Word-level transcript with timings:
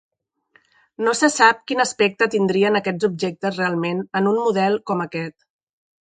No 1.07 1.11
se 1.17 1.27
sap 1.33 1.59
quin 1.71 1.83
aspecte 1.83 2.27
tindrien 2.35 2.77
aquests 2.79 3.07
objectes 3.09 3.59
realment 3.61 4.01
en 4.21 4.31
un 4.31 4.39
model 4.47 4.79
com 4.93 5.05
aquest. 5.05 5.37